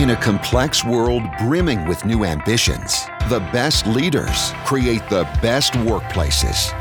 In 0.00 0.08
a 0.08 0.16
complex 0.16 0.82
world 0.82 1.24
brimming 1.40 1.86
with 1.86 2.06
new 2.06 2.24
ambitions, 2.24 3.04
the 3.28 3.40
best 3.52 3.86
leaders 3.86 4.52
create 4.64 5.06
the 5.10 5.24
best 5.42 5.74
workplaces. 5.74 6.72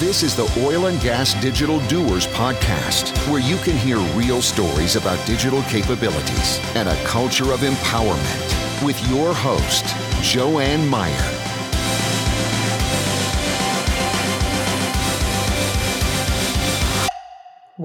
This 0.00 0.24
is 0.24 0.34
the 0.34 0.52
Oil 0.66 0.86
and 0.86 1.00
Gas 1.00 1.40
Digital 1.40 1.78
Doers 1.86 2.26
podcast, 2.26 3.16
where 3.30 3.40
you 3.40 3.56
can 3.58 3.76
hear 3.76 3.98
real 4.18 4.42
stories 4.42 4.96
about 4.96 5.24
digital 5.28 5.62
capabilities 5.62 6.58
and 6.74 6.88
a 6.88 7.04
culture 7.04 7.52
of 7.52 7.60
empowerment 7.60 8.84
with 8.84 9.00
your 9.08 9.32
host, 9.32 9.84
Joanne 10.24 10.88
Meyer. 10.88 11.47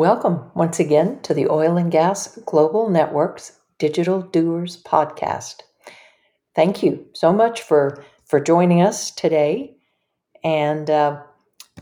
Welcome 0.04 0.52
once 0.54 0.82
again 0.82 1.22
to 1.22 1.34
the 1.34 1.48
Oil 1.48 1.78
and 1.78 1.90
Gas 1.90 2.38
Global 2.46 2.90
Network's 2.90 3.58
Digital 3.80 4.22
Doers 4.22 4.84
podcast. 4.84 5.62
Thank 6.54 6.84
you 6.84 7.08
so 7.14 7.32
much 7.32 7.62
for 7.62 8.04
for 8.26 8.42
joining 8.42 8.82
us 8.82 9.12
today. 9.12 9.78
And 10.44 10.90
uh, 10.90 11.22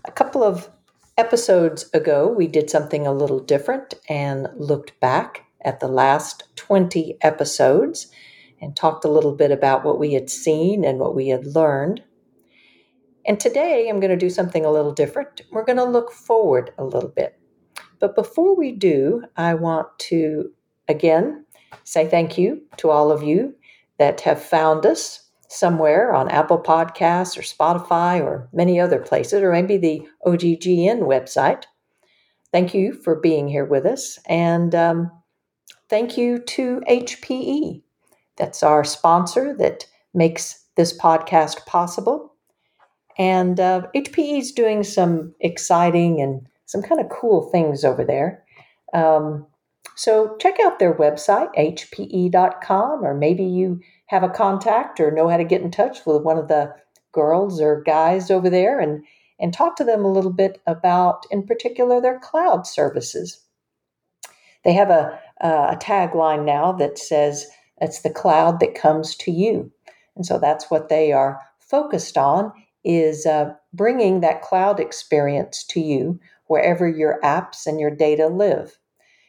a 0.05 0.11
couple 0.11 0.43
of 0.43 0.69
episodes 1.17 1.89
ago, 1.95 2.27
we 2.27 2.45
did 2.45 2.69
something 2.69 3.07
a 3.07 3.11
little 3.11 3.39
different 3.39 3.95
and 4.07 4.49
looked 4.55 4.99
back 4.99 5.45
at 5.65 5.79
the 5.79 5.87
last 5.87 6.43
20 6.57 7.17
episodes 7.21 8.11
and 8.61 8.75
talked 8.75 9.03
a 9.03 9.11
little 9.11 9.33
bit 9.33 9.49
about 9.49 9.83
what 9.83 9.97
we 9.97 10.13
had 10.13 10.29
seen 10.29 10.85
and 10.85 10.99
what 10.99 11.15
we 11.15 11.29
had 11.29 11.55
learned. 11.55 12.03
And 13.25 13.39
today, 13.39 13.89
I'm 13.89 13.99
going 13.99 14.11
to 14.11 14.15
do 14.15 14.29
something 14.29 14.63
a 14.63 14.71
little 14.71 14.93
different. 14.93 15.41
We're 15.51 15.65
going 15.65 15.77
to 15.77 15.85
look 15.85 16.11
forward 16.11 16.71
a 16.77 16.83
little 16.83 17.09
bit 17.09 17.40
but 18.01 18.15
before 18.15 18.55
we 18.55 18.71
do, 18.73 19.23
I 19.37 19.53
want 19.53 19.87
to 20.09 20.51
again 20.89 21.45
say 21.83 22.07
thank 22.07 22.37
you 22.37 22.61
to 22.77 22.89
all 22.89 23.11
of 23.11 23.23
you 23.23 23.55
that 23.97 24.21
have 24.21 24.41
found 24.41 24.85
us 24.85 25.29
somewhere 25.47 26.13
on 26.13 26.29
Apple 26.29 26.57
Podcasts 26.57 27.37
or 27.37 27.41
Spotify 27.41 28.21
or 28.21 28.49
many 28.53 28.79
other 28.79 28.99
places, 28.99 29.41
or 29.41 29.51
maybe 29.51 29.77
the 29.77 30.01
OGGN 30.25 31.01
website. 31.01 31.63
Thank 32.51 32.73
you 32.73 32.93
for 32.93 33.15
being 33.15 33.47
here 33.47 33.65
with 33.65 33.85
us. 33.85 34.17
And 34.27 34.73
um, 34.73 35.11
thank 35.89 36.17
you 36.17 36.39
to 36.39 36.81
HPE. 36.89 37.81
That's 38.37 38.63
our 38.63 38.83
sponsor 38.83 39.55
that 39.57 39.85
makes 40.13 40.65
this 40.75 40.97
podcast 40.97 41.65
possible. 41.65 42.33
And 43.17 43.59
uh, 43.59 43.83
HPE 43.95 44.39
is 44.39 44.51
doing 44.51 44.83
some 44.83 45.33
exciting 45.41 46.21
and 46.21 46.47
some 46.71 46.81
kind 46.81 47.01
of 47.01 47.09
cool 47.09 47.49
things 47.51 47.83
over 47.83 48.05
there. 48.05 48.43
Um, 48.93 49.45
so 49.97 50.37
check 50.39 50.57
out 50.61 50.79
their 50.79 50.93
website, 50.93 51.53
hpe.com, 51.55 53.03
or 53.03 53.13
maybe 53.13 53.43
you 53.43 53.81
have 54.05 54.23
a 54.23 54.29
contact 54.29 55.01
or 55.01 55.11
know 55.11 55.27
how 55.27 55.35
to 55.35 55.43
get 55.43 55.61
in 55.61 55.69
touch 55.69 56.05
with 56.05 56.23
one 56.23 56.37
of 56.37 56.47
the 56.47 56.73
girls 57.11 57.59
or 57.59 57.83
guys 57.83 58.31
over 58.31 58.49
there 58.49 58.79
and, 58.79 59.03
and 59.37 59.53
talk 59.53 59.75
to 59.75 59.83
them 59.83 60.05
a 60.05 60.11
little 60.11 60.31
bit 60.31 60.61
about, 60.65 61.25
in 61.29 61.45
particular, 61.45 61.99
their 61.99 62.19
cloud 62.19 62.65
services. 62.65 63.41
They 64.63 64.71
have 64.71 64.89
a, 64.89 65.19
a 65.41 65.75
tagline 65.75 66.45
now 66.45 66.71
that 66.73 66.97
says, 66.97 67.47
it's 67.81 68.01
the 68.01 68.09
cloud 68.09 68.61
that 68.61 68.75
comes 68.75 69.15
to 69.17 69.31
you. 69.31 69.71
And 70.15 70.25
so 70.25 70.39
that's 70.39 70.71
what 70.71 70.87
they 70.87 71.11
are 71.11 71.41
focused 71.59 72.17
on 72.17 72.53
is 72.85 73.25
uh, 73.25 73.53
bringing 73.73 74.21
that 74.21 74.41
cloud 74.41 74.79
experience 74.79 75.65
to 75.65 75.81
you 75.81 76.19
wherever 76.51 76.85
your 76.85 77.17
apps 77.23 77.65
and 77.65 77.79
your 77.79 77.89
data 77.89 78.27
live. 78.27 78.77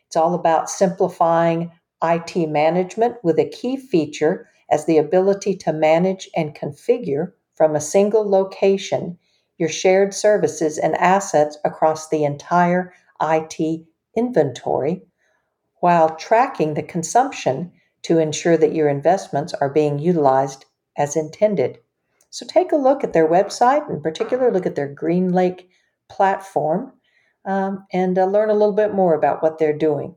It's 0.09 0.17
all 0.17 0.35
about 0.35 0.69
simplifying 0.69 1.71
IT 2.03 2.49
management 2.49 3.15
with 3.23 3.39
a 3.39 3.49
key 3.49 3.77
feature 3.77 4.49
as 4.73 4.87
the 4.87 4.99
ability 4.99 5.55
to 5.59 5.73
manage 5.73 6.29
and 6.35 6.53
configure 6.53 7.31
from 7.55 7.77
a 7.77 7.81
single 7.81 8.29
location 8.29 9.17
your 9.57 9.69
shared 9.69 10.13
services 10.13 10.79
and 10.79 10.97
assets 10.97 11.57
across 11.65 12.09
the 12.09 12.25
entire 12.25 12.93
IT 13.21 13.87
inventory 14.17 15.03
while 15.79 16.17
tracking 16.17 16.75
the 16.75 16.83
consumption 16.83 17.71
to 18.03 18.19
ensure 18.19 18.57
that 18.57 18.75
your 18.75 18.89
investments 18.89 19.55
are 19.55 19.71
being 19.71 20.01
utilized 20.01 20.65
as 20.99 21.15
intended. 21.15 21.79
So 22.31 22.45
take 22.45 22.73
a 22.73 22.77
look 22.77 23.05
at 23.05 23.13
their 23.13 23.29
website, 23.29 23.89
in 23.89 24.03
particular, 24.03 24.51
look 24.51 24.67
at 24.67 24.75
their 24.75 24.93
GreenLake 24.93 25.69
platform 26.09 26.95
um, 27.45 27.87
and 27.93 28.19
uh, 28.19 28.25
learn 28.25 28.51
a 28.51 28.55
little 28.55 28.75
bit 28.75 28.95
more 28.95 29.15
about 29.15 29.43
what 29.43 29.59
they're 29.59 29.77
doing. 29.77 30.15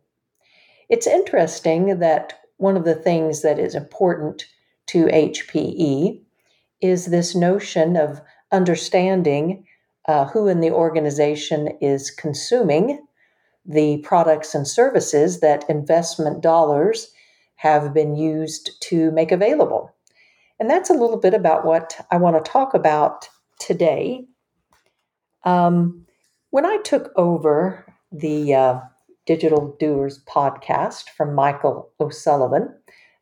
It's 0.90 1.08
interesting 1.08 2.00
that 2.00 2.40
one 2.58 2.78
of 2.78 2.86
the 2.86 2.96
things 2.96 3.42
that 3.42 3.60
is 3.60 3.76
important 3.76 4.46
to 4.88 5.06
HPE 5.06 6.22
is 6.82 7.08
this 7.08 7.36
notion 7.36 7.98
of 7.98 8.22
understanding 8.52 9.66
uh, 10.08 10.26
who 10.26 10.48
in 10.48 10.62
the 10.62 10.72
organization 10.72 11.70
is 11.82 12.12
consuming 12.12 13.04
the 13.66 13.98
products 14.04 14.54
and 14.54 14.68
services 14.68 15.40
that 15.40 15.68
investment 15.70 16.42
dollars 16.42 17.12
have 17.56 17.94
been 17.94 18.16
used 18.16 18.70
to 18.82 19.10
make 19.12 19.32
available. 19.32 19.92
And 20.60 20.70
that's 20.70 20.90
a 20.90 20.94
little 20.94 21.18
bit 21.18 21.34
about 21.34 21.66
what 21.66 21.98
I 22.12 22.18
want 22.18 22.44
to 22.44 22.52
talk 22.52 22.74
about 22.74 23.28
today. 23.60 24.26
Um, 25.44 26.05
when 26.56 26.66
I 26.66 26.78
took 26.86 27.12
over 27.18 27.86
the 28.14 28.54
uh, 28.54 28.80
Digital 29.26 29.76
Doers 29.78 30.24
podcast 30.24 31.10
from 31.10 31.36
Michael 31.36 31.92
O'Sullivan, 32.00 32.74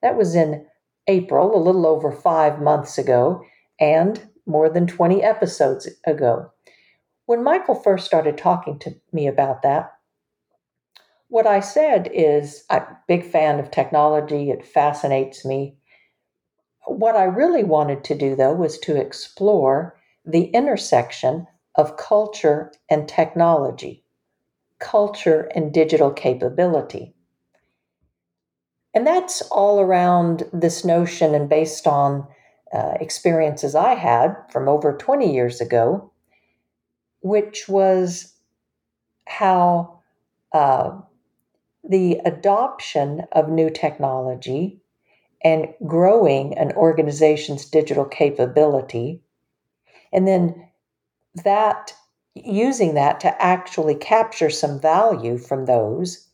that 0.04 0.16
was 0.16 0.36
in 0.36 0.68
April, 1.08 1.58
a 1.58 1.58
little 1.58 1.88
over 1.88 2.12
five 2.12 2.62
months 2.62 3.00
ago, 3.00 3.44
and 3.80 4.22
more 4.46 4.70
than 4.70 4.86
20 4.86 5.24
episodes 5.24 5.90
ago. 6.06 6.52
When 7.26 7.44
Michael 7.44 7.74
first 7.74 8.06
started 8.06 8.38
talking 8.38 8.78
to 8.78 8.94
me 9.12 9.26
about 9.26 9.64
that, 9.64 9.94
what 11.28 11.48
I 11.48 11.60
said 11.60 12.12
is 12.14 12.66
I'm 12.70 12.84
a 12.84 13.00
big 13.08 13.26
fan 13.26 13.60
of 13.60 13.72
technology, 13.72 14.52
it 14.52 14.64
fascinates 14.64 15.44
me. 15.44 15.76
What 16.86 17.16
I 17.16 17.24
really 17.24 17.64
wanted 17.64 18.04
to 18.04 18.16
do, 18.16 18.36
though, 18.36 18.54
was 18.54 18.78
to 18.82 18.96
explore 18.96 20.00
the 20.24 20.44
intersection 20.52 21.48
of 21.76 21.98
culture 21.98 22.72
and 22.90 23.08
technology, 23.08 24.04
culture 24.80 25.50
and 25.56 25.74
digital 25.74 26.12
capability. 26.12 27.14
And 28.94 29.08
that's 29.08 29.42
all 29.44 29.80
around 29.80 30.44
this 30.54 30.86
notion 30.86 31.34
and 31.34 31.50
based 31.50 31.88
on 31.88 32.28
uh, 32.72 32.94
experiences 33.00 33.76
I 33.76 33.96
had 33.96 34.36
from 34.52 34.68
over 34.68 34.96
20 34.96 35.34
years 35.34 35.62
ago, 35.62 36.12
which 37.22 37.68
was 37.68 38.34
how 39.28 40.00
uh, 40.54 40.92
the 41.84 42.20
adoption 42.26 43.24
of 43.32 43.50
new 43.50 43.70
technology 43.70 44.80
and 45.44 45.68
growing 45.86 46.58
an 46.58 46.72
organization's 46.74 47.66
digital 47.66 48.06
capability, 48.06 49.22
and 50.14 50.28
then 50.28 50.70
that 51.36 51.94
using 52.36 52.96
that 52.96 53.20
to 53.22 53.42
actually 53.42 53.96
capture 53.96 54.50
some 54.50 54.80
value 54.80 55.38
from 55.38 55.66
those 55.66 56.28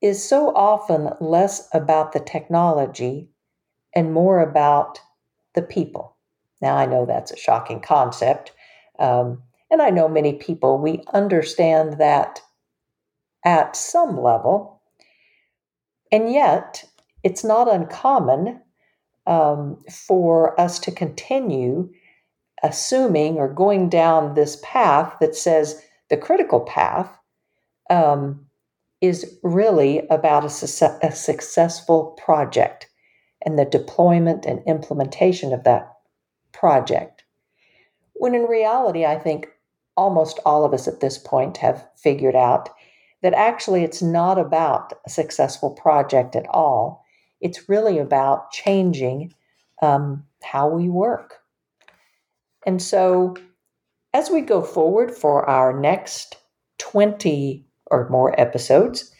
is 0.00 0.26
so 0.26 0.54
often 0.54 1.10
less 1.20 1.68
about 1.72 2.12
the 2.12 2.20
technology 2.20 3.28
and 3.94 4.12
more 4.12 4.40
about 4.40 5.00
the 5.54 5.62
people. 5.62 6.16
Now, 6.60 6.76
I 6.76 6.86
know 6.86 7.04
that's 7.04 7.32
a 7.32 7.36
shocking 7.36 7.80
concept. 7.80 8.52
Um, 8.98 9.42
and 9.70 9.82
I 9.82 9.90
know 9.90 10.08
many 10.08 10.34
people, 10.34 10.78
we 10.78 11.02
understand 11.12 11.98
that 11.98 12.40
at 13.44 13.76
some 13.76 14.20
level. 14.20 14.82
And 16.10 16.32
yet, 16.32 16.84
it's 17.22 17.44
not 17.44 17.72
uncommon 17.72 18.60
um, 19.26 19.82
for 19.90 20.58
us 20.60 20.78
to 20.80 20.90
continue 20.90 21.90
assuming 22.62 23.36
or 23.36 23.48
going 23.48 23.88
down 23.88 24.34
this 24.34 24.58
path 24.62 25.16
that 25.20 25.34
says 25.34 25.82
the 26.10 26.16
critical 26.16 26.60
path 26.60 27.18
um, 27.90 28.46
is 29.00 29.38
really 29.42 30.06
about 30.08 30.44
a, 30.44 30.50
su- 30.50 30.98
a 31.02 31.12
successful 31.12 32.16
project 32.22 32.88
and 33.44 33.58
the 33.58 33.64
deployment 33.64 34.44
and 34.44 34.60
implementation 34.66 35.52
of 35.52 35.64
that 35.64 35.92
project. 36.52 37.24
When 38.14 38.34
in 38.34 38.42
reality, 38.42 39.04
I 39.04 39.16
think 39.16 39.48
almost 39.96 40.40
all 40.44 40.64
of 40.64 40.74
us 40.74 40.88
at 40.88 41.00
this 41.00 41.18
point 41.18 41.58
have 41.58 41.86
figured 41.96 42.34
out 42.34 42.70
that 43.22 43.34
actually 43.34 43.82
it's 43.82 44.02
not 44.02 44.38
about 44.38 44.92
a 45.06 45.10
successful 45.10 45.70
project 45.70 46.36
at 46.36 46.46
all. 46.48 47.04
It's 47.40 47.68
really 47.68 47.98
about 47.98 48.50
changing 48.50 49.34
um, 49.82 50.24
how 50.42 50.68
we 50.68 50.88
work. 50.88 51.40
And 52.66 52.82
so, 52.82 53.36
as 54.12 54.30
we 54.30 54.40
go 54.40 54.62
forward 54.62 55.14
for 55.14 55.48
our 55.48 55.78
next 55.78 56.36
20 56.78 57.66
or 57.90 58.08
more 58.08 58.38
episodes, 58.40 59.12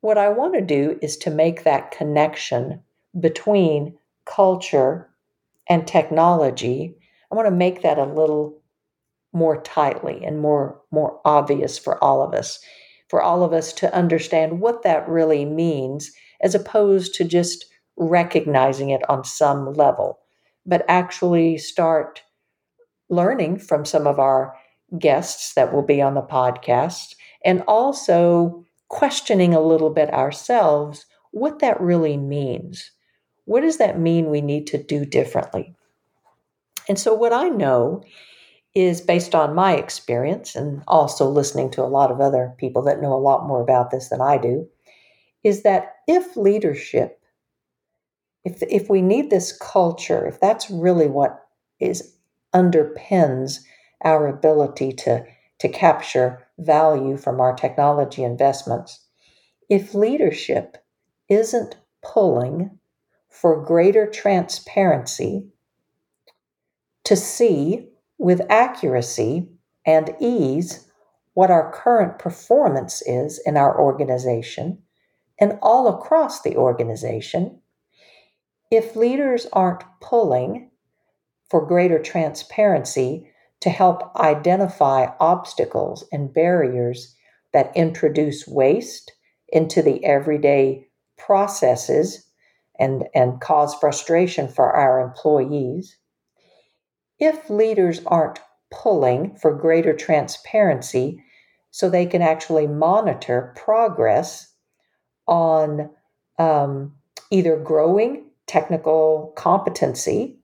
what 0.00 0.18
I 0.18 0.28
want 0.28 0.54
to 0.54 0.60
do 0.60 0.98
is 1.02 1.16
to 1.18 1.30
make 1.30 1.64
that 1.64 1.90
connection 1.90 2.82
between 3.18 3.96
culture 4.24 5.08
and 5.68 5.86
technology. 5.86 6.94
I 7.30 7.34
want 7.34 7.46
to 7.46 7.54
make 7.54 7.82
that 7.82 7.98
a 7.98 8.04
little 8.04 8.62
more 9.32 9.60
tightly 9.60 10.24
and 10.24 10.40
more 10.40 10.80
more 10.90 11.20
obvious 11.24 11.78
for 11.78 12.02
all 12.02 12.22
of 12.22 12.32
us 12.32 12.58
for 13.08 13.22
all 13.22 13.44
of 13.44 13.52
us 13.52 13.72
to 13.74 13.94
understand 13.94 14.60
what 14.60 14.82
that 14.82 15.08
really 15.08 15.44
means 15.44 16.10
as 16.40 16.54
opposed 16.54 17.14
to 17.14 17.24
just 17.24 17.66
recognizing 17.96 18.90
it 18.90 19.08
on 19.10 19.24
some 19.24 19.72
level 19.74 20.18
but 20.64 20.84
actually 20.88 21.58
start 21.58 22.22
learning 23.08 23.58
from 23.58 23.84
some 23.84 24.06
of 24.06 24.18
our 24.18 24.54
guests 24.98 25.54
that 25.54 25.72
will 25.72 25.82
be 25.82 26.00
on 26.00 26.14
the 26.14 26.22
podcast 26.22 27.14
and 27.44 27.62
also 27.62 28.64
questioning 28.88 29.54
a 29.54 29.60
little 29.60 29.90
bit 29.90 30.12
ourselves 30.12 31.06
what 31.32 31.58
that 31.58 31.80
really 31.80 32.16
means. 32.16 32.90
What 33.44 33.60
does 33.60 33.78
that 33.78 33.98
mean 33.98 34.30
we 34.30 34.40
need 34.40 34.66
to 34.68 34.82
do 34.82 35.04
differently? 35.04 35.74
And 36.88 36.98
so 36.98 37.14
what 37.14 37.32
i 37.32 37.48
know 37.48 38.04
is 38.76 39.00
based 39.00 39.34
on 39.34 39.54
my 39.54 39.74
experience 39.74 40.54
and 40.54 40.82
also 40.86 41.26
listening 41.26 41.70
to 41.70 41.82
a 41.82 41.88
lot 41.88 42.10
of 42.10 42.20
other 42.20 42.54
people 42.58 42.82
that 42.82 43.00
know 43.00 43.14
a 43.14 43.16
lot 43.16 43.46
more 43.46 43.62
about 43.62 43.90
this 43.90 44.10
than 44.10 44.20
I 44.20 44.36
do, 44.36 44.68
is 45.42 45.62
that 45.62 45.94
if 46.06 46.36
leadership, 46.36 47.18
if, 48.44 48.62
if 48.62 48.90
we 48.90 49.00
need 49.00 49.30
this 49.30 49.56
culture, 49.56 50.26
if 50.26 50.38
that's 50.40 50.70
really 50.70 51.06
what 51.06 51.42
is 51.80 52.15
underpins 52.56 53.58
our 54.02 54.26
ability 54.26 54.92
to, 54.92 55.22
to 55.58 55.68
capture 55.68 56.46
value 56.58 57.18
from 57.18 57.40
our 57.40 57.54
technology 57.54 58.24
investments, 58.24 59.04
if 59.68 59.94
leadership 59.94 60.78
isn't 61.28 61.76
pulling 62.02 62.78
for 63.28 63.62
greater 63.62 64.06
transparency 64.06 65.48
to 67.04 67.14
see 67.14 67.88
with 68.18 68.40
accuracy 68.48 69.48
and 69.84 70.14
ease 70.18 70.88
what 71.34 71.50
our 71.50 71.70
current 71.70 72.18
performance 72.18 73.02
is 73.02 73.38
in 73.44 73.56
our 73.56 73.78
organization 73.78 74.78
and 75.38 75.58
all 75.60 75.86
across 75.88 76.40
the 76.40 76.56
organization, 76.56 77.60
if 78.70 78.96
leaders 78.96 79.46
aren't 79.52 79.84
pulling 80.00 80.65
for 81.50 81.66
greater 81.66 81.98
transparency 81.98 83.30
to 83.60 83.70
help 83.70 84.14
identify 84.16 85.06
obstacles 85.18 86.04
and 86.12 86.32
barriers 86.32 87.14
that 87.52 87.74
introduce 87.76 88.46
waste 88.46 89.12
into 89.48 89.82
the 89.82 90.04
everyday 90.04 90.86
processes 91.16 92.28
and, 92.78 93.04
and 93.14 93.40
cause 93.40 93.74
frustration 93.74 94.48
for 94.48 94.72
our 94.72 95.00
employees, 95.00 95.96
if 97.18 97.48
leaders 97.48 98.00
aren't 98.06 98.40
pulling 98.70 99.34
for 99.36 99.54
greater 99.54 99.94
transparency 99.94 101.22
so 101.70 101.88
they 101.88 102.06
can 102.06 102.22
actually 102.22 102.66
monitor 102.66 103.54
progress 103.56 104.52
on 105.26 105.90
um, 106.38 106.94
either 107.30 107.56
growing 107.56 108.24
technical 108.46 109.32
competency 109.36 110.35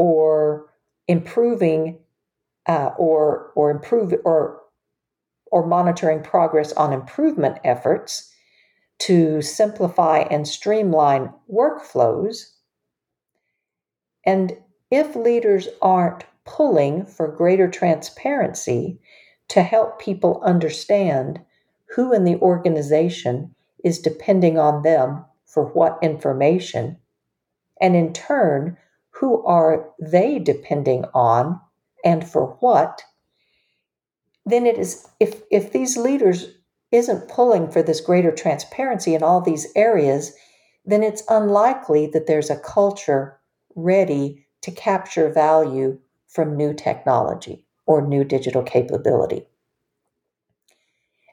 or 0.00 0.64
improving 1.08 1.98
uh, 2.66 2.90
or 2.96 3.52
or 3.54 3.70
improve 3.70 4.14
or 4.24 4.62
or 5.52 5.66
monitoring 5.66 6.22
progress 6.22 6.72
on 6.72 6.94
improvement 6.94 7.58
efforts 7.64 8.32
to 8.98 9.42
simplify 9.42 10.20
and 10.30 10.48
streamline 10.48 11.30
workflows. 11.52 12.52
And 14.24 14.56
if 14.90 15.14
leaders 15.14 15.68
aren't 15.82 16.24
pulling 16.46 17.04
for 17.04 17.28
greater 17.28 17.68
transparency 17.68 18.98
to 19.48 19.62
help 19.62 20.00
people 20.00 20.40
understand 20.42 21.40
who 21.94 22.14
in 22.14 22.24
the 22.24 22.36
organization 22.36 23.54
is 23.84 23.98
depending 23.98 24.58
on 24.58 24.82
them 24.82 25.26
for 25.44 25.66
what 25.66 25.98
information, 26.00 26.96
and 27.82 27.94
in 27.94 28.14
turn, 28.14 28.78
who 29.20 29.44
are 29.44 29.90
they 30.00 30.38
depending 30.38 31.04
on 31.12 31.60
and 32.04 32.26
for 32.26 32.56
what, 32.60 33.02
then 34.46 34.64
it 34.64 34.78
is 34.78 35.06
if 35.20 35.42
if 35.50 35.72
these 35.72 35.98
leaders 35.98 36.48
isn't 36.90 37.28
pulling 37.28 37.70
for 37.70 37.82
this 37.82 38.00
greater 38.00 38.32
transparency 38.32 39.14
in 39.14 39.22
all 39.22 39.42
these 39.42 39.66
areas, 39.76 40.32
then 40.86 41.02
it's 41.02 41.22
unlikely 41.28 42.06
that 42.06 42.26
there's 42.26 42.48
a 42.48 42.58
culture 42.58 43.38
ready 43.76 44.46
to 44.62 44.70
capture 44.70 45.30
value 45.30 45.98
from 46.26 46.56
new 46.56 46.72
technology 46.72 47.66
or 47.86 48.00
new 48.00 48.24
digital 48.24 48.62
capability. 48.62 49.46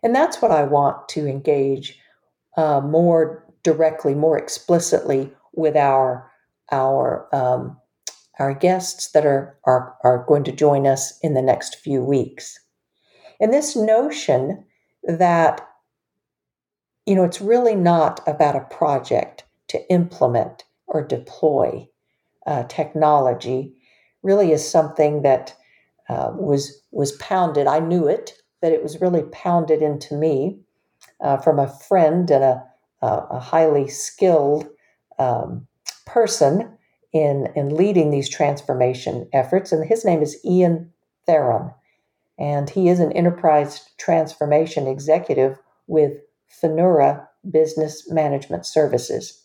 And 0.03 0.13
that's 0.13 0.41
what 0.41 0.51
I 0.51 0.63
want 0.63 1.07
to 1.09 1.25
engage 1.25 1.99
uh, 2.57 2.81
more 2.81 3.45
directly, 3.63 4.13
more 4.13 4.37
explicitly 4.37 5.31
with 5.53 5.75
our 5.75 6.29
our 6.71 7.27
um, 7.33 7.77
our 8.39 8.53
guests 8.53 9.11
that 9.11 9.25
are, 9.25 9.57
are 9.65 9.95
are 10.03 10.25
going 10.27 10.43
to 10.45 10.51
join 10.51 10.85
us 10.85 11.17
in 11.21 11.33
the 11.33 11.41
next 11.41 11.75
few 11.75 12.03
weeks. 12.03 12.59
And 13.39 13.53
this 13.53 13.75
notion 13.75 14.65
that 15.03 15.67
you 17.05 17.15
know 17.15 17.23
it's 17.23 17.41
really 17.41 17.75
not 17.75 18.21
about 18.27 18.55
a 18.55 18.75
project 18.75 19.43
to 19.69 19.91
implement 19.91 20.63
or 20.87 21.05
deploy 21.05 21.87
uh, 22.45 22.63
technology 22.63 23.73
really 24.23 24.51
is 24.51 24.69
something 24.69 25.21
that 25.21 25.55
uh, 26.09 26.31
was 26.33 26.81
was 26.91 27.11
pounded. 27.13 27.67
I 27.67 27.79
knew 27.79 28.07
it, 28.07 28.33
that 28.61 28.71
it 28.71 28.83
was 28.83 29.01
really 29.01 29.23
pounded 29.31 29.81
into 29.81 30.15
me 30.15 30.59
uh, 31.21 31.37
from 31.37 31.59
a 31.59 31.67
friend 31.87 32.29
and 32.31 32.43
a, 32.43 32.63
a 33.01 33.39
highly 33.39 33.87
skilled 33.87 34.67
um, 35.19 35.67
person 36.07 36.77
in 37.13 37.47
in 37.55 37.75
leading 37.75 38.09
these 38.09 38.29
transformation 38.29 39.29
efforts. 39.33 39.71
And 39.71 39.85
his 39.85 40.03
name 40.03 40.21
is 40.21 40.39
Ian 40.43 40.91
Theron, 41.25 41.71
and 42.39 42.69
he 42.69 42.89
is 42.89 42.99
an 42.99 43.11
enterprise 43.11 43.87
transformation 43.99 44.87
executive 44.87 45.59
with 45.87 46.13
Finura 46.61 47.27
Business 47.49 48.09
Management 48.09 48.65
Services. 48.65 49.43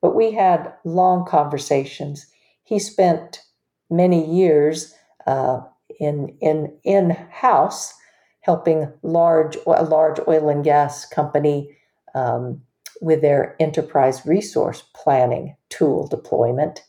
But 0.00 0.14
we 0.14 0.32
had 0.32 0.72
long 0.84 1.26
conversations 1.26 2.26
he 2.66 2.80
spent 2.80 3.42
many 3.88 4.28
years 4.28 4.92
uh, 5.26 5.60
in 6.00 6.36
in 6.40 6.76
in 6.82 7.10
house 7.10 7.94
helping 8.40 8.92
large 9.02 9.56
a 9.66 9.84
large 9.84 10.18
oil 10.26 10.48
and 10.48 10.64
gas 10.64 11.06
company 11.06 11.76
um, 12.14 12.60
with 13.00 13.20
their 13.20 13.56
enterprise 13.60 14.24
resource 14.26 14.82
planning 14.94 15.56
tool 15.68 16.06
deployment, 16.06 16.80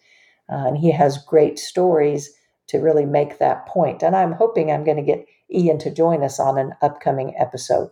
uh, 0.52 0.68
and 0.68 0.78
he 0.78 0.92
has 0.92 1.24
great 1.26 1.60
stories 1.60 2.32
to 2.68 2.80
really 2.80 3.06
make 3.06 3.40
that 3.40 3.66
point. 3.66 4.04
And 4.04 4.16
I'm 4.16 4.34
hoping 4.34 4.72
I'm 4.72 4.84
going 4.84 4.98
to 4.98 5.04
get 5.04 5.26
Ian 5.54 5.80
to 5.80 5.94
join 5.94 6.24
us 6.24 6.40
on 6.40 6.58
an 6.58 6.74
upcoming 6.82 7.34
episode. 7.38 7.90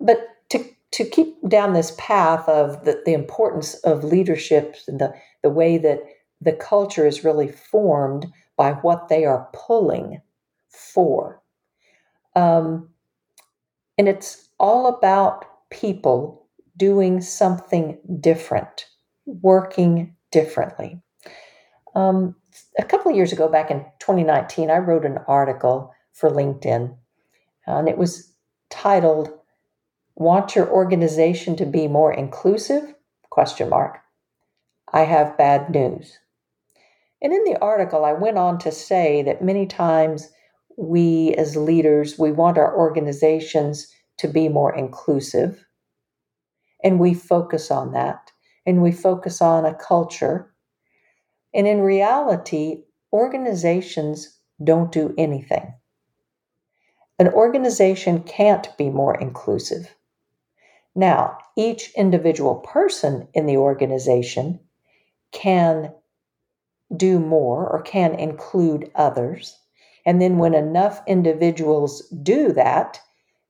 But 0.00 0.28
to 0.50 0.64
to 0.92 1.04
keep 1.04 1.36
down 1.48 1.72
this 1.72 1.92
path 1.98 2.48
of 2.48 2.84
the, 2.84 3.02
the 3.04 3.14
importance 3.14 3.74
of 3.82 4.04
leadership 4.04 4.76
and 4.86 5.00
the, 5.00 5.12
the 5.42 5.50
way 5.50 5.76
that 5.76 5.98
the 6.40 6.52
culture 6.52 7.04
is 7.04 7.24
really 7.24 7.48
formed 7.48 8.26
by 8.56 8.72
what 8.74 9.08
they 9.08 9.24
are 9.24 9.48
pulling 9.52 10.20
for. 10.68 11.42
Um, 12.36 12.90
and 13.98 14.08
it's 14.08 14.48
all 14.60 14.86
about 14.86 15.46
people 15.70 16.46
doing 16.76 17.20
something 17.20 17.98
different, 18.20 18.86
working 19.26 20.14
differently. 20.32 21.00
Um, 21.94 22.34
a 22.78 22.84
couple 22.84 23.10
of 23.10 23.16
years 23.16 23.32
ago, 23.32 23.48
back 23.48 23.70
in 23.70 23.84
2019, 24.00 24.70
I 24.70 24.78
wrote 24.78 25.04
an 25.04 25.18
article 25.28 25.92
for 26.12 26.30
LinkedIn, 26.30 26.96
and 27.66 27.88
it 27.88 27.98
was 27.98 28.32
titled 28.70 29.30
Want 30.16 30.54
your 30.54 30.70
organization 30.70 31.56
to 31.56 31.66
be 31.66 31.88
more 31.88 32.12
inclusive? 32.12 32.94
Question 33.30 33.68
mark. 33.68 33.98
I 34.92 35.02
have 35.02 35.36
bad 35.36 35.70
news. 35.70 36.20
And 37.20 37.32
in 37.32 37.42
the 37.44 37.58
article, 37.60 38.04
I 38.04 38.12
went 38.12 38.38
on 38.38 38.58
to 38.58 38.70
say 38.70 39.22
that 39.22 39.42
many 39.42 39.66
times 39.66 40.30
we 40.76 41.34
as 41.34 41.56
leaders, 41.56 42.18
we 42.18 42.30
want 42.30 42.58
our 42.58 42.76
organizations 42.76 43.88
to 44.18 44.28
be 44.28 44.48
more 44.48 44.74
inclusive. 44.74 45.64
And 46.84 47.00
we 47.00 47.14
focus 47.14 47.70
on 47.70 47.92
that. 47.92 48.30
And 48.66 48.82
we 48.82 48.92
focus 48.92 49.42
on 49.42 49.66
a 49.66 49.74
culture. 49.74 50.54
And 51.54 51.66
in 51.66 51.80
reality, 51.80 52.84
organizations 53.12 54.38
don't 54.62 54.92
do 54.92 55.14
anything. 55.18 55.74
An 57.18 57.28
organization 57.28 58.22
can't 58.24 58.76
be 58.78 58.90
more 58.90 59.14
inclusive 59.20 59.88
Now, 60.94 61.38
each 61.56 61.92
individual 61.96 62.56
person 62.56 63.28
in 63.34 63.46
the 63.46 63.56
organization 63.56 64.60
can 65.32 65.92
do 66.96 67.18
more 67.20 67.68
or 67.68 67.82
can 67.82 68.14
include 68.14 68.90
others. 68.94 69.58
And 70.06 70.22
then, 70.22 70.38
when 70.38 70.54
enough 70.54 71.02
individuals 71.06 72.02
do 72.22 72.52
that, 72.54 73.00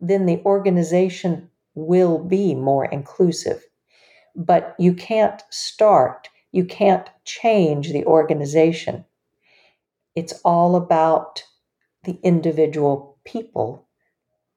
then 0.00 0.26
the 0.26 0.42
organization 0.44 1.50
will 1.74 2.18
be 2.18 2.54
more 2.54 2.84
inclusive. 2.84 3.64
But 4.36 4.74
you 4.78 4.94
can't 4.94 5.42
start, 5.50 6.28
you 6.52 6.64
can't 6.64 7.08
change 7.24 7.92
the 7.92 8.04
organization. 8.04 9.04
It's 10.14 10.40
all 10.44 10.76
about 10.76 11.42
the 12.04 12.18
individual 12.22 13.18
people 13.24 13.86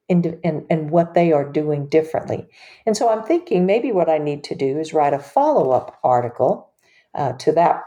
and, 0.09 0.39
and, 0.43 0.65
and 0.69 0.89
what 0.89 1.13
they 1.13 1.31
are 1.31 1.49
doing 1.49 1.87
differently. 1.87 2.47
And 2.85 2.95
so 2.95 3.09
I'm 3.09 3.23
thinking 3.23 3.65
maybe 3.65 3.91
what 3.91 4.09
I 4.09 4.17
need 4.17 4.43
to 4.45 4.55
do 4.55 4.79
is 4.79 4.93
write 4.93 5.13
a 5.13 5.19
follow 5.19 5.71
up 5.71 5.99
article 6.03 6.71
uh, 7.13 7.33
to 7.33 7.51
that 7.53 7.83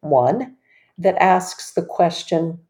one 0.00 0.56
that 0.98 1.16
asks 1.20 1.72
the 1.72 1.84
question 1.84 2.60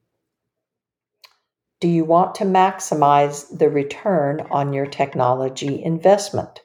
Do 1.85 1.91
you 1.91 2.07
want 2.07 2.35
to 2.37 2.45
maximize 2.45 3.59
the 3.59 3.69
return 3.69 4.41
on 4.51 4.73
your 4.73 4.87
technology 4.87 5.85
investment? 5.85 6.63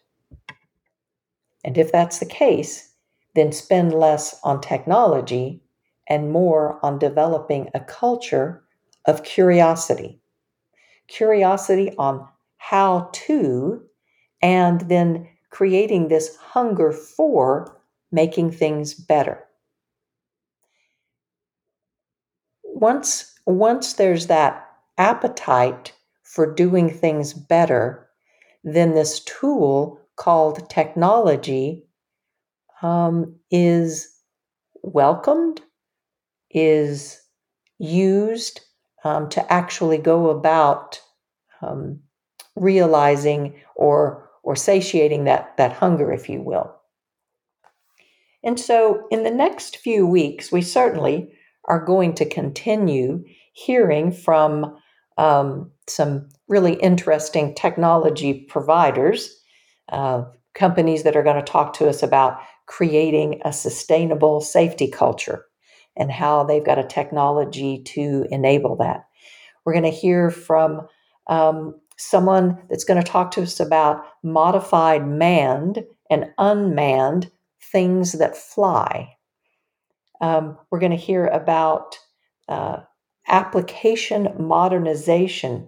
And 1.61 1.77
if 1.77 1.91
that's 1.91 2.19
the 2.19 2.25
case, 2.25 2.93
then 3.35 3.51
spend 3.51 3.93
less 3.93 4.39
on 4.45 4.61
technology 4.61 5.61
and 6.07 6.31
more 6.31 6.79
on 6.85 6.99
developing 6.99 7.67
a 7.73 7.81
culture 7.81 8.63
of 9.07 9.25
curiosity. 9.25 10.21
Curiosity 11.09 11.93
on 11.97 12.25
how 12.55 13.09
to, 13.11 13.83
and 14.41 14.87
then 14.87 15.27
creating 15.49 16.07
this 16.07 16.37
hunger 16.37 16.93
for 16.93 17.77
making 18.09 18.51
things 18.51 18.93
better. 18.93 19.43
Once, 22.63 23.37
once 23.45 23.91
there's 23.91 24.27
that 24.27 24.68
appetite 24.99 25.93
for 26.23 26.53
doing 26.53 26.89
things 26.89 27.33
better, 27.33 28.07
then 28.63 28.93
this 28.93 29.21
tool 29.21 29.99
called 30.15 30.69
technology 30.69 31.87
um, 32.81 33.35
is 33.49 34.09
welcomed, 34.83 35.61
is 36.51 37.19
used 37.79 38.61
um, 39.03 39.29
to 39.29 39.51
actually 39.51 39.97
go 39.97 40.29
about 40.29 40.99
um, 41.61 41.99
realizing 42.55 43.55
or 43.75 44.29
or 44.43 44.55
satiating 44.55 45.25
that 45.25 45.55
that 45.57 45.73
hunger, 45.73 46.11
if 46.11 46.29
you 46.29 46.41
will. 46.41 46.75
And 48.43 48.59
so, 48.59 49.07
in 49.11 49.23
the 49.23 49.31
next 49.31 49.77
few 49.77 50.07
weeks, 50.07 50.51
we 50.51 50.61
certainly 50.61 51.33
are 51.65 51.83
going 51.83 52.13
to 52.15 52.25
continue 52.25 53.23
hearing 53.53 54.11
from 54.11 54.77
um, 55.19 55.69
some 55.87 56.29
really 56.47 56.75
interesting 56.75 57.53
technology 57.53 58.45
providers, 58.47 59.37
uh, 59.91 60.23
companies 60.55 61.03
that 61.03 61.17
are 61.17 61.23
going 61.23 61.35
to 61.35 61.51
talk 61.51 61.73
to 61.73 61.89
us 61.89 62.01
about 62.01 62.39
creating 62.67 63.41
a 63.43 63.51
sustainable 63.51 64.39
safety 64.39 64.87
culture 64.87 65.45
and 65.97 66.09
how 66.09 66.45
they've 66.45 66.65
got 66.65 66.79
a 66.79 66.85
technology 66.85 67.83
to 67.83 68.25
enable 68.31 68.77
that. 68.77 69.03
We're 69.65 69.73
going 69.73 69.83
to 69.83 69.89
hear 69.89 70.31
from 70.31 70.87
um, 71.27 71.75
someone 71.97 72.57
that's 72.69 72.85
going 72.85 73.01
to 73.01 73.11
talk 73.11 73.31
to 73.31 73.41
us 73.41 73.59
about 73.59 74.05
modified 74.23 75.05
manned 75.05 75.83
and 76.09 76.31
unmanned 76.37 77.29
things 77.61 78.13
that 78.13 78.37
fly. 78.37 79.17
Um, 80.21 80.57
we're 80.71 80.79
going 80.79 80.91
to 80.91 80.97
hear 80.97 81.27
about 81.27 81.97
uh, 82.47 82.77
application 83.29 84.33
modernization 84.37 85.67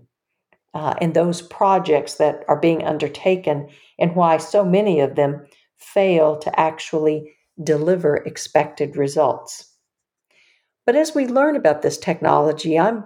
uh, 0.74 0.94
and 1.02 1.14
those 1.14 1.42
projects 1.42 2.16
that 2.16 2.44
are 2.48 2.60
being 2.60 2.84
undertaken 2.84 3.70
and 4.00 4.16
why 4.16 4.38
so 4.38 4.64
many 4.64 5.00
of 5.00 5.16
them 5.16 5.46
fail 5.78 6.38
to 6.38 6.60
actually 6.60 7.34
deliver 7.64 8.18
expected 8.18 8.96
results. 8.96 9.72
But 10.86 10.96
as 10.96 11.14
we 11.14 11.28
learn 11.28 11.56
about 11.56 11.82
this 11.82 11.98
technology, 11.98 12.78
I'm 12.80 13.06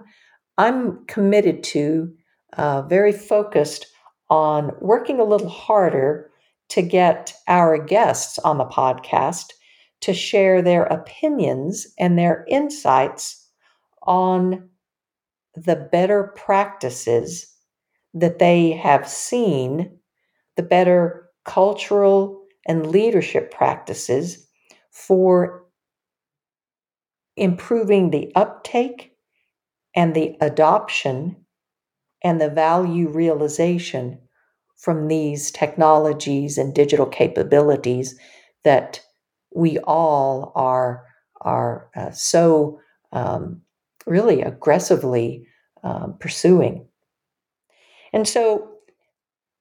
I'm 0.58 1.04
committed 1.04 1.62
to, 1.64 2.14
uh, 2.56 2.82
very 2.82 3.12
focused 3.12 3.86
on 4.30 4.72
working 4.80 5.20
a 5.20 5.24
little 5.24 5.50
harder 5.50 6.30
to 6.70 6.82
get 6.82 7.34
our 7.46 7.76
guests 7.76 8.38
on 8.38 8.56
the 8.56 8.64
podcast 8.64 9.52
to 10.00 10.14
share 10.14 10.62
their 10.62 10.84
opinions 10.84 11.86
and 11.98 12.18
their 12.18 12.44
insights 12.48 13.45
on 14.06 14.68
the 15.54 15.76
better 15.76 16.32
practices 16.36 17.52
that 18.14 18.38
they 18.38 18.70
have 18.70 19.08
seen, 19.08 19.98
the 20.56 20.62
better 20.62 21.28
cultural 21.44 22.42
and 22.66 22.86
leadership 22.86 23.50
practices 23.50 24.46
for 24.90 25.64
improving 27.36 28.10
the 28.10 28.32
uptake 28.34 29.12
and 29.94 30.14
the 30.14 30.36
adoption 30.40 31.36
and 32.22 32.40
the 32.40 32.50
value 32.50 33.08
realization 33.08 34.18
from 34.76 35.08
these 35.08 35.50
technologies 35.50 36.58
and 36.58 36.74
digital 36.74 37.06
capabilities 37.06 38.18
that 38.64 39.00
we 39.54 39.78
all 39.80 40.52
are 40.54 41.04
are 41.42 41.88
uh, 41.96 42.10
so 42.10 42.80
um, 43.12 43.62
really 44.06 44.42
aggressively 44.42 45.46
um, 45.82 46.16
pursuing. 46.18 46.86
And 48.12 48.26
so, 48.26 48.72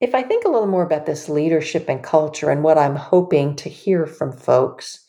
if 0.02 0.14
I 0.14 0.24
think 0.24 0.46
a 0.46 0.50
little 0.50 0.68
more 0.68 0.84
about 0.84 1.06
this 1.06 1.30
leadership 1.30 1.88
and 1.88 2.04
culture 2.04 2.50
and 2.50 2.64
what 2.64 2.78
I'm 2.78 2.96
hoping 2.96 3.56
to 3.58 3.70
hear 3.70 4.06
from 4.06 4.32
folks, 4.32 5.06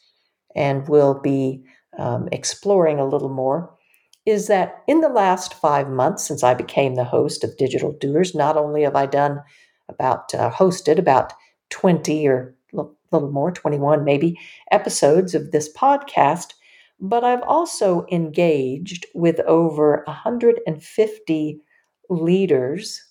and 0.56 0.88
will 0.88 1.20
be 1.20 1.62
um, 1.98 2.28
exploring 2.32 2.98
a 2.98 3.06
little 3.06 3.28
more, 3.28 3.76
is 4.24 4.48
that 4.48 4.82
in 4.88 5.02
the 5.02 5.08
last 5.08 5.54
five 5.54 5.88
months 5.88 6.26
since 6.26 6.42
I 6.42 6.54
became 6.54 6.94
the 6.94 7.04
host 7.04 7.44
of 7.44 7.56
Digital 7.56 7.92
Doers, 7.92 8.34
not 8.34 8.56
only 8.56 8.82
have 8.82 8.96
I 8.96 9.06
done 9.06 9.42
about 9.88 10.34
uh, 10.34 10.50
hosted 10.50 10.98
about 10.98 11.32
20 11.70 12.26
or 12.26 12.54
a 12.76 12.84
little 13.12 13.30
more, 13.30 13.52
21 13.52 14.04
maybe, 14.04 14.38
episodes 14.72 15.34
of 15.34 15.52
this 15.52 15.72
podcast, 15.72 16.54
but 17.00 17.24
I've 17.24 17.42
also 17.42 18.06
engaged 18.10 19.06
with 19.14 19.40
over 19.40 20.02
150 20.06 21.60
leaders 22.08 23.02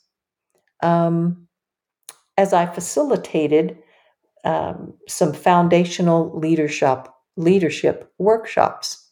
um, 0.84 1.48
as 2.38 2.54
I 2.54 2.66
facilitated 2.66 3.78
um, 4.44 4.94
some 5.08 5.34
foundational 5.34 6.38
leadership 6.38 7.08
leadership 7.38 8.12
workshops, 8.18 9.10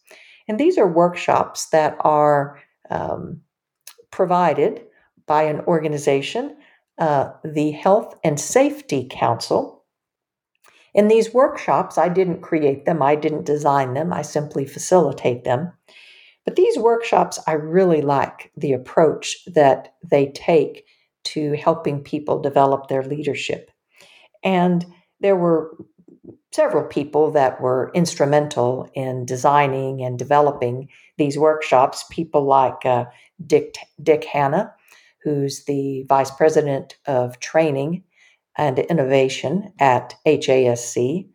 and 0.48 0.58
these 0.58 0.78
are 0.78 0.88
workshops 0.88 1.68
that 1.70 1.96
are 2.00 2.58
um, 2.90 3.40
provided 4.10 4.82
by 5.26 5.42
an 5.42 5.60
organization 5.60 6.56
uh, 6.98 7.30
the 7.44 7.72
Health 7.72 8.14
and 8.22 8.38
Safety 8.38 9.08
Council. 9.10 9.73
In 10.94 11.08
these 11.08 11.34
workshops, 11.34 11.98
I 11.98 12.08
didn't 12.08 12.42
create 12.42 12.84
them, 12.84 13.02
I 13.02 13.16
didn't 13.16 13.46
design 13.46 13.94
them, 13.94 14.12
I 14.12 14.22
simply 14.22 14.64
facilitate 14.64 15.44
them. 15.44 15.72
But 16.44 16.56
these 16.56 16.78
workshops, 16.78 17.40
I 17.46 17.52
really 17.52 18.02
like 18.02 18.52
the 18.56 18.72
approach 18.72 19.44
that 19.46 19.94
they 20.08 20.26
take 20.26 20.86
to 21.24 21.56
helping 21.56 22.02
people 22.02 22.40
develop 22.40 22.86
their 22.86 23.02
leadership. 23.02 23.70
And 24.44 24.84
there 25.20 25.36
were 25.36 25.76
several 26.52 26.84
people 26.84 27.32
that 27.32 27.60
were 27.60 27.90
instrumental 27.94 28.88
in 28.94 29.26
designing 29.26 30.02
and 30.02 30.18
developing 30.18 30.88
these 31.18 31.36
workshops, 31.36 32.04
people 32.10 32.44
like 32.44 32.84
uh, 32.84 33.06
Dick, 33.44 33.74
Dick 34.00 34.24
Hanna, 34.24 34.72
who's 35.24 35.64
the 35.64 36.04
Vice 36.08 36.30
President 36.30 36.96
of 37.06 37.40
Training 37.40 38.04
and 38.56 38.78
Innovation 38.78 39.72
at 39.78 40.14
HASC, 40.26 41.28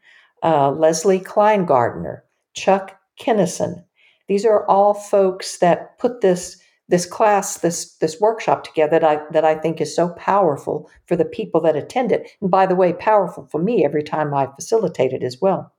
uh, 0.43 0.71
Leslie 0.71 1.19
Kleingardner, 1.19 2.21
Chuck 2.53 2.99
Kinnison. 3.19 3.83
These 4.27 4.45
are 4.45 4.65
all 4.67 4.93
folks 4.93 5.57
that 5.57 5.97
put 5.99 6.21
this 6.21 6.57
this 6.87 7.05
class, 7.05 7.59
this 7.59 7.95
this 7.97 8.19
workshop 8.19 8.63
together 8.63 8.99
that 8.99 9.03
I 9.03 9.21
that 9.31 9.45
I 9.45 9.55
think 9.55 9.79
is 9.79 9.95
so 9.95 10.09
powerful 10.09 10.89
for 11.05 11.15
the 11.15 11.25
people 11.25 11.61
that 11.61 11.75
attend 11.75 12.11
it. 12.11 12.29
And 12.41 12.49
by 12.49 12.65
the 12.65 12.75
way, 12.75 12.93
powerful 12.93 13.47
for 13.51 13.61
me 13.61 13.85
every 13.85 14.03
time 14.03 14.33
I 14.33 14.47
facilitate 14.55 15.13
it 15.13 15.23
as 15.23 15.39
well. 15.39 15.71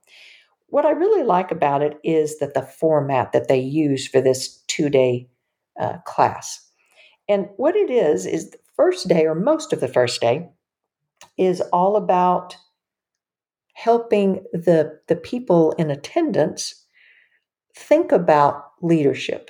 What 0.67 0.85
I 0.85 0.91
really 0.91 1.23
like 1.23 1.51
about 1.51 1.81
it 1.81 1.99
is 2.03 2.39
that 2.39 2.53
the 2.53 2.61
format 2.61 3.33
that 3.33 3.49
they 3.49 3.59
use 3.59 4.07
for 4.07 4.21
this 4.21 4.63
two 4.67 4.89
day 4.89 5.27
uh, 5.79 5.97
class. 6.05 6.65
And 7.27 7.47
what 7.57 7.75
it 7.75 7.89
is, 7.89 8.25
is 8.25 8.49
the 8.49 8.57
first 8.75 9.07
day 9.07 9.25
or 9.25 9.35
most 9.35 9.73
of 9.73 9.79
the 9.79 9.87
first 9.87 10.21
day, 10.21 10.49
is 11.37 11.61
all 11.73 11.95
about 11.95 12.55
helping 13.73 14.43
the, 14.53 14.99
the 15.07 15.15
people 15.15 15.71
in 15.73 15.89
attendance 15.89 16.85
think 17.75 18.11
about 18.11 18.65
leadership, 18.81 19.49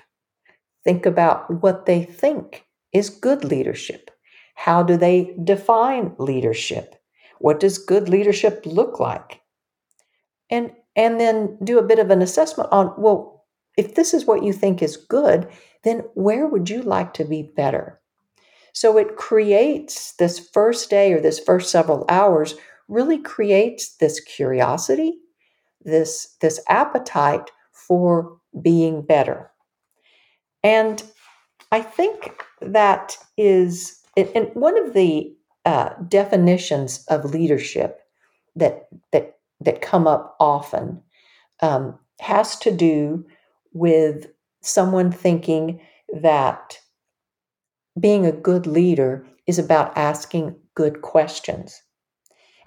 think 0.84 1.06
about 1.06 1.62
what 1.62 1.86
they 1.86 2.04
think 2.04 2.66
is 2.94 3.10
good 3.10 3.44
leadership. 3.44 4.12
How 4.56 4.84
do 4.84 4.98
they 4.98 5.36
define 5.44 6.14
leadership? 6.18 6.96
What 7.40 7.60
does 7.60 7.78
good 7.78 8.10
leadership 8.10 8.64
look 8.66 9.00
like? 9.00 9.42
And 10.50 10.72
and 10.96 11.20
then 11.20 11.58
do 11.64 11.80
a 11.80 11.84
bit 11.84 12.00
of 12.00 12.10
an 12.10 12.22
assessment 12.22 12.70
on 12.72 12.94
well, 12.98 13.46
if 13.78 13.96
this 13.96 14.14
is 14.14 14.26
what 14.26 14.44
you 14.44 14.54
think 14.54 14.82
is 14.82 14.98
good, 14.98 15.48
then 15.84 16.00
where 16.14 16.46
would 16.46 16.70
you 16.70 16.82
like 16.82 17.14
to 17.16 17.24
be 17.24 17.54
better? 17.56 18.01
So 18.74 18.98
it 18.98 19.16
creates 19.16 20.14
this 20.14 20.40
first 20.40 20.90
day 20.90 21.14
or 21.14 21.22
this 21.22 21.40
first 21.40 21.72
several 21.72 22.06
hours 22.10 22.56
really 22.88 23.18
creates 23.18 23.96
this 23.98 24.20
curiosity, 24.20 25.20
this 25.84 26.36
this 26.42 26.62
appetite 26.70 27.52
for 27.72 28.38
being 28.62 29.02
better. 29.02 29.52
And 30.64 31.04
I 31.72 31.82
think 31.82 32.36
that 32.62 33.18
is 33.38 34.02
and 34.18 34.50
one 34.54 34.78
of 34.78 34.94
the 34.94 35.34
uh, 35.66 35.90
definitions 36.08 37.06
of 37.08 37.26
leadership 37.26 38.02
that 38.56 38.88
that 39.12 39.38
that 39.62 39.82
come 39.82 40.08
up 40.08 40.36
often 40.40 41.02
um, 41.62 41.98
has 42.20 42.58
to 42.60 42.72
do 42.72 43.26
with 43.74 44.28
someone 44.62 45.12
thinking 45.12 45.80
that 46.22 46.78
being 48.00 48.26
a 48.26 48.32
good 48.32 48.68
leader 48.68 49.26
is 49.48 49.60
about 49.60 49.96
asking 49.98 50.56
good 50.76 51.02
questions. 51.02 51.82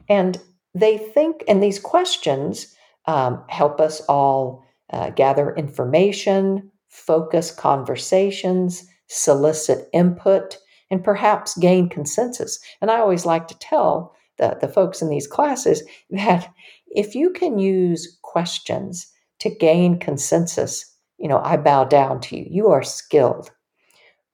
And 0.09 0.39
they 0.75 0.99
think, 0.99 1.45
and 1.49 1.63
these 1.63 1.79
questions 1.79 2.75
um, 3.07 3.43
help 3.49 3.81
us 3.81 4.01
all 4.03 4.65
uh, 4.93 5.11
gather 5.11 5.55
information, 5.55 6.71
focus 6.89 7.51
conversations, 7.51 8.87
solicit 9.09 9.89
input, 9.93 10.59
and 10.91 11.03
perhaps 11.03 11.57
gain 11.59 11.89
consensus. 11.89 12.59
And 12.81 12.91
I 12.91 12.99
always 12.99 13.27
like 13.27 13.49
to 13.49 13.59
tell 13.59 14.15
the, 14.39 14.59
the 14.61 14.69
folks 14.69 15.01
in 15.01 15.09
these 15.09 15.27
classes 15.27 15.83
that 16.11 16.53
if 16.89 17.15
you 17.15 17.31
can 17.31 17.59
use 17.59 18.19
questions 18.23 19.07
to 19.41 19.51
gain 19.51 19.99
consensus, 19.99 20.85
you 21.19 21.29
know, 21.29 21.41
I 21.43 21.57
bow 21.57 21.85
down 21.85 22.21
to 22.23 22.37
you. 22.37 22.47
You 22.49 22.69
are 22.69 22.83
skilled. 22.83 23.51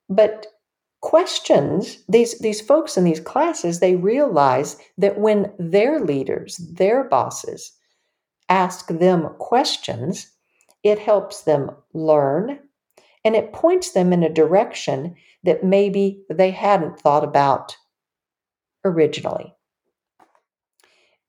But 0.09 0.47
questions, 1.01 1.99
these, 2.09 2.39
these 2.41 2.61
folks 2.61 2.97
in 2.97 3.05
these 3.05 3.21
classes, 3.21 3.81
they 3.81 3.97
realize 3.97 4.77
that 4.99 5.19
when 5.19 5.53
their 5.59 5.99
leaders, 5.99 6.57
their 6.57 7.05
bosses, 7.05 7.73
ask 8.49 8.89
them 8.89 9.31
questions, 9.39 10.31
it 10.83 10.99
helps 10.99 11.43
them 11.43 11.71
learn 11.95 12.59
and 13.25 13.37
it 13.37 13.53
points 13.53 13.93
them 13.93 14.13
in 14.13 14.23
a 14.23 14.33
direction 14.33 15.15
that 15.45 15.65
maybe 15.65 16.23
they 16.31 16.51
hadn't 16.51 16.99
thought 16.99 17.25
about 17.25 17.77
originally. 18.85 19.55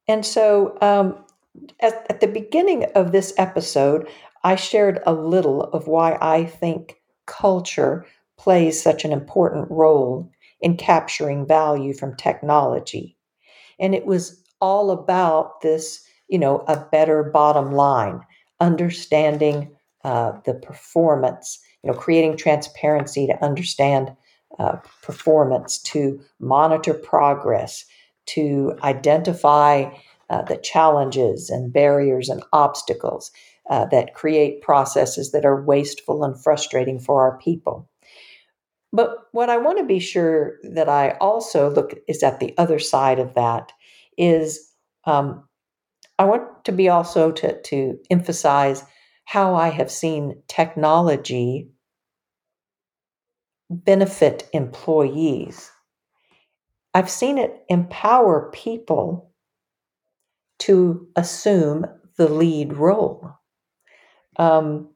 And 0.07 0.25
so, 0.25 0.77
um, 0.81 1.25
at, 1.81 2.05
at 2.09 2.21
the 2.21 2.27
beginning 2.27 2.85
of 2.95 3.11
this 3.11 3.33
episode, 3.37 4.07
I 4.43 4.55
shared 4.55 5.01
a 5.05 5.13
little 5.13 5.63
of 5.63 5.87
why 5.87 6.17
I 6.21 6.45
think 6.45 6.95
culture 7.25 8.05
plays 8.41 8.81
such 8.81 9.05
an 9.05 9.11
important 9.11 9.69
role 9.69 10.31
in 10.61 10.75
capturing 10.75 11.45
value 11.45 11.93
from 11.93 12.15
technology. 12.15 13.15
And 13.79 13.93
it 13.93 14.07
was 14.07 14.43
all 14.59 14.89
about 14.89 15.61
this, 15.61 16.03
you 16.27 16.39
know, 16.39 16.63
a 16.67 16.79
better 16.91 17.23
bottom 17.23 17.71
line, 17.71 18.21
understanding 18.59 19.71
uh, 20.03 20.33
the 20.45 20.55
performance, 20.55 21.59
you 21.83 21.91
know, 21.91 21.97
creating 21.97 22.35
transparency 22.35 23.27
to 23.27 23.45
understand 23.45 24.11
uh, 24.57 24.77
performance, 25.03 25.79
to 25.79 26.19
monitor 26.39 26.95
progress, 26.95 27.85
to 28.25 28.73
identify 28.83 29.85
uh, 30.31 30.41
the 30.43 30.57
challenges 30.57 31.51
and 31.51 31.71
barriers 31.71 32.27
and 32.27 32.43
obstacles 32.53 33.31
uh, 33.69 33.85
that 33.85 34.15
create 34.15 34.63
processes 34.63 35.31
that 35.31 35.45
are 35.45 35.61
wasteful 35.61 36.23
and 36.23 36.41
frustrating 36.41 36.99
for 36.99 37.21
our 37.21 37.37
people. 37.37 37.87
But 38.93 39.27
what 39.31 39.49
I 39.49 39.57
want 39.57 39.77
to 39.77 39.85
be 39.85 39.99
sure 39.99 40.57
that 40.63 40.89
I 40.89 41.11
also 41.21 41.69
look 41.69 41.93
is 42.07 42.23
at 42.23 42.39
the 42.39 42.53
other 42.57 42.79
side 42.79 43.19
of 43.19 43.33
that 43.35 43.71
is 44.17 44.71
um, 45.05 45.47
I 46.19 46.25
want 46.25 46.65
to 46.65 46.71
be 46.71 46.89
also 46.89 47.31
to, 47.31 47.61
to 47.61 47.97
emphasize 48.09 48.83
how 49.25 49.55
I 49.55 49.69
have 49.69 49.89
seen 49.89 50.41
technology 50.47 51.69
benefit 53.69 54.49
employees. 54.51 55.71
I've 56.93 57.09
seen 57.09 57.37
it 57.37 57.63
empower 57.69 58.51
people 58.51 59.31
to 60.59 61.07
assume 61.15 61.85
the 62.17 62.27
lead 62.27 62.73
role, 62.73 63.31
um, 64.37 64.89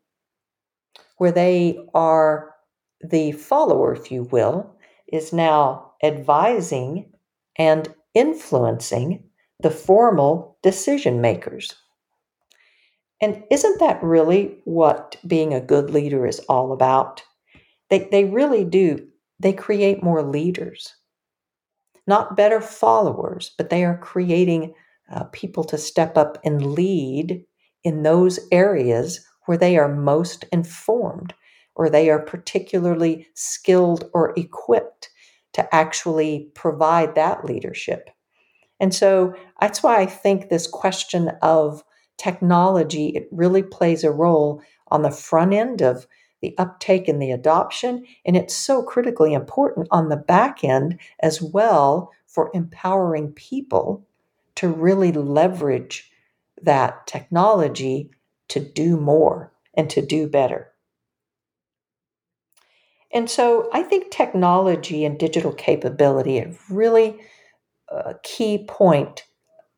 where 1.17 1.31
they 1.31 1.79
are 1.93 2.55
the 3.01 3.31
follower, 3.34 3.93
if 3.93 4.12
you 4.12 4.23
will, 4.23 4.75
is 5.12 5.34
now 5.34 5.91
advising 6.03 7.12
and 7.58 7.93
influencing 8.13 9.23
the 9.60 9.71
formal 9.71 10.58
decision 10.63 11.21
makers. 11.21 11.75
And 13.21 13.43
isn't 13.49 13.79
that 13.79 14.03
really 14.03 14.60
what 14.65 15.15
being 15.25 15.53
a 15.53 15.62
good 15.62 15.89
leader 15.89 16.25
is 16.25 16.39
all 16.49 16.73
about? 16.73 17.23
They, 17.89 18.08
they 18.12 18.25
really 18.25 18.65
do. 18.65 19.08
They 19.39 19.53
create 19.53 20.03
more 20.03 20.23
leaders, 20.23 20.95
not 22.08 22.36
better 22.36 22.62
followers, 22.62 23.53
but 23.58 23.69
they 23.69 23.84
are 23.84 23.97
creating 23.97 24.73
uh, 25.12 25.25
people 25.31 25.63
to 25.65 25.77
step 25.77 26.17
up 26.17 26.38
and 26.43 26.73
lead 26.73 27.43
in 27.84 28.03
those 28.03 28.39
areas 28.51 29.25
where 29.45 29.58
they 29.58 29.77
are 29.77 29.93
most 29.93 30.45
informed 30.51 31.34
or 31.76 31.90
they 31.90 32.10
are 32.10 32.20
particularly 32.20 33.28
skilled 33.34 34.10
or 34.14 34.34
equipped 34.38 35.10
to 35.54 35.76
actually 35.76 36.50
provide 36.54 37.16
that 37.16 37.46
leadership. 37.46 38.10
And 38.80 38.94
so 38.94 39.36
that's 39.62 39.82
why 39.82 40.00
I 40.00 40.06
think 40.06 40.50
this 40.50 40.68
question 40.68 41.32
of 41.42 41.84
technology 42.18 43.08
it 43.10 43.28
really 43.32 43.64
plays 43.64 44.04
a 44.04 44.12
role 44.12 44.62
on 44.90 45.02
the 45.02 45.12
front 45.12 45.54
end 45.54 45.82
of 45.82 46.08
the 46.42 46.56
uptake 46.58 47.08
and 47.08 47.22
the 47.22 47.32
adoption. 47.32 48.06
And 48.26 48.36
it's 48.36 48.56
so 48.56 48.84
critically 48.84 49.34
important 49.34 49.88
on 49.92 50.10
the 50.10 50.18
back 50.18 50.64
end 50.64 51.00
as 51.22 51.42
well 51.42 52.12
for 52.28 52.52
empowering 52.54 53.32
people 53.32 54.06
to 54.56 54.70
really 54.70 55.12
leverage 55.12 56.12
that 56.62 57.08
technology 57.08 58.12
to 58.50 58.60
do 58.60 58.98
more 58.98 59.52
and 59.74 59.90
to 59.90 60.06
do 60.06 60.28
better. 60.28 60.72
And 63.15 63.30
so 63.30 63.69
I 63.71 63.82
think 63.82 64.12
technology 64.12 65.06
and 65.06 65.17
digital 65.17 65.54
capability 65.54 66.38
is 66.38 66.58
really 66.69 67.17
a 67.89 68.15
key 68.23 68.65
point 68.67 69.23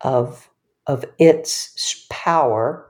of, 0.01 0.49
of 0.87 1.05
its 1.19 2.07
power 2.09 2.89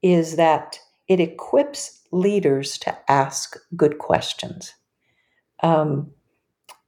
is 0.00 0.36
that 0.36 0.78
it 1.08 1.18
equips 1.18 2.02
leaders 2.12 2.78
to 2.78 2.96
ask 3.10 3.56
good 3.76 3.98
questions. 3.98 4.74
Um, 5.64 6.12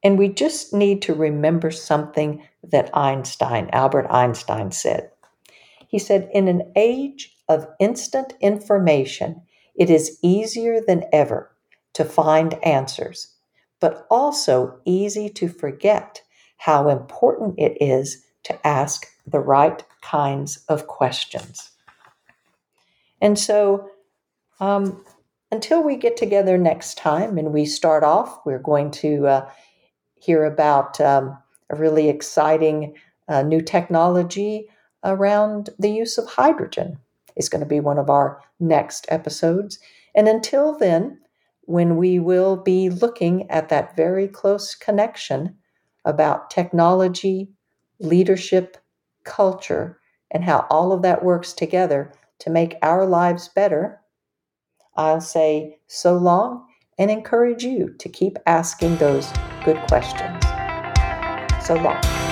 and 0.04 0.16
we 0.16 0.28
just 0.28 0.72
need 0.72 1.02
to 1.02 1.14
remember 1.14 1.72
something 1.72 2.46
that 2.62 2.96
Einstein, 2.96 3.68
Albert 3.72 4.06
Einstein, 4.10 4.70
said. 4.70 5.10
He 5.88 5.98
said, 5.98 6.30
In 6.32 6.46
an 6.46 6.72
age 6.76 7.36
of 7.48 7.66
instant 7.80 8.34
information, 8.40 9.42
it 9.74 9.90
is 9.90 10.18
easier 10.22 10.80
than 10.80 11.04
ever 11.12 11.51
to 11.94 12.04
find 12.04 12.54
answers, 12.64 13.34
but 13.80 14.06
also 14.10 14.78
easy 14.84 15.28
to 15.30 15.48
forget 15.48 16.22
how 16.58 16.88
important 16.88 17.58
it 17.58 17.76
is 17.80 18.24
to 18.44 18.66
ask 18.66 19.06
the 19.26 19.40
right 19.40 19.84
kinds 20.00 20.64
of 20.68 20.86
questions. 20.86 21.70
And 23.20 23.38
so, 23.38 23.88
um, 24.60 25.04
until 25.50 25.82
we 25.82 25.96
get 25.96 26.16
together 26.16 26.56
next 26.56 26.96
time 26.96 27.36
and 27.36 27.52
we 27.52 27.66
start 27.66 28.02
off, 28.02 28.40
we're 28.46 28.58
going 28.58 28.90
to 28.92 29.26
uh, 29.26 29.50
hear 30.14 30.44
about 30.44 31.00
um, 31.00 31.36
a 31.68 31.76
really 31.76 32.08
exciting 32.08 32.94
uh, 33.28 33.42
new 33.42 33.60
technology 33.60 34.68
around 35.04 35.70
the 35.78 35.90
use 35.90 36.16
of 36.16 36.26
hydrogen. 36.26 36.98
It's 37.36 37.48
going 37.48 37.60
to 37.60 37.66
be 37.66 37.80
one 37.80 37.98
of 37.98 38.08
our 38.08 38.40
next 38.60 39.06
episodes. 39.08 39.78
And 40.14 40.28
until 40.28 40.76
then, 40.78 41.18
when 41.64 41.96
we 41.96 42.18
will 42.18 42.56
be 42.56 42.90
looking 42.90 43.50
at 43.50 43.68
that 43.68 43.96
very 43.96 44.28
close 44.28 44.74
connection 44.74 45.56
about 46.04 46.50
technology, 46.50 47.48
leadership, 48.00 48.76
culture, 49.24 49.98
and 50.30 50.44
how 50.44 50.66
all 50.70 50.92
of 50.92 51.02
that 51.02 51.24
works 51.24 51.52
together 51.52 52.12
to 52.40 52.50
make 52.50 52.74
our 52.82 53.06
lives 53.06 53.48
better, 53.48 54.00
I'll 54.96 55.20
say 55.20 55.78
so 55.86 56.16
long 56.16 56.66
and 56.98 57.10
encourage 57.10 57.62
you 57.62 57.94
to 57.98 58.08
keep 58.08 58.38
asking 58.46 58.96
those 58.96 59.30
good 59.64 59.78
questions. 59.88 60.44
So 61.64 61.74
long. 61.74 62.31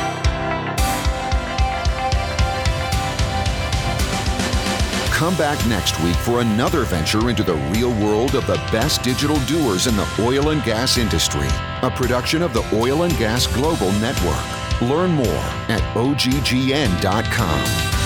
Come 5.21 5.37
back 5.37 5.63
next 5.67 6.01
week 6.01 6.17
for 6.17 6.41
another 6.41 6.85
venture 6.85 7.29
into 7.29 7.43
the 7.43 7.57
real 7.75 7.91
world 7.91 8.35
of 8.35 8.47
the 8.47 8.55
best 8.73 9.03
digital 9.03 9.39
doers 9.41 9.87
in 9.87 9.95
the 9.95 10.09
oil 10.19 10.49
and 10.49 10.65
gas 10.65 10.97
industry, 10.97 11.47
a 11.83 11.91
production 11.91 12.41
of 12.41 12.55
the 12.55 12.67
Oil 12.75 13.03
and 13.03 13.15
Gas 13.19 13.47
Global 13.47 13.93
Network. 14.01 14.81
Learn 14.81 15.11
more 15.11 15.45
at 15.69 15.83
oggn.com. 15.95 18.00